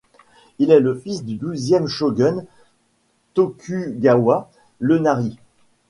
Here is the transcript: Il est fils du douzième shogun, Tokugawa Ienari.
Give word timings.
Il 0.57 0.71
est 0.71 0.81
fils 0.95 1.23
du 1.23 1.35
douzième 1.35 1.85
shogun, 1.85 2.43
Tokugawa 3.35 4.49
Ienari. 4.81 5.37